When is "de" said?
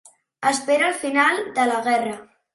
1.61-1.69